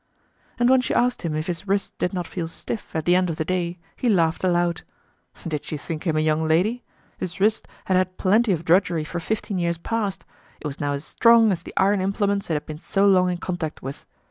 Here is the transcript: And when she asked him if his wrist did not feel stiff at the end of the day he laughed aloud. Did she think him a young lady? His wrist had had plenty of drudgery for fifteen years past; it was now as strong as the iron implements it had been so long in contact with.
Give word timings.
And 0.57 0.67
when 0.67 0.81
she 0.81 0.95
asked 0.95 1.21
him 1.21 1.35
if 1.35 1.45
his 1.45 1.67
wrist 1.67 1.95
did 1.99 2.11
not 2.11 2.25
feel 2.25 2.47
stiff 2.47 2.95
at 2.95 3.05
the 3.05 3.15
end 3.15 3.29
of 3.29 3.35
the 3.35 3.45
day 3.45 3.77
he 3.95 4.09
laughed 4.09 4.43
aloud. 4.43 4.81
Did 5.47 5.63
she 5.63 5.77
think 5.77 6.07
him 6.07 6.17
a 6.17 6.21
young 6.21 6.47
lady? 6.47 6.83
His 7.19 7.39
wrist 7.39 7.67
had 7.85 7.95
had 7.97 8.17
plenty 8.17 8.51
of 8.51 8.65
drudgery 8.65 9.03
for 9.03 9.19
fifteen 9.19 9.59
years 9.59 9.77
past; 9.77 10.25
it 10.59 10.65
was 10.65 10.79
now 10.79 10.93
as 10.93 11.05
strong 11.05 11.51
as 11.51 11.61
the 11.61 11.73
iron 11.77 12.01
implements 12.01 12.49
it 12.49 12.53
had 12.55 12.65
been 12.65 12.79
so 12.79 13.05
long 13.07 13.29
in 13.29 13.37
contact 13.37 13.83
with. 13.83 14.07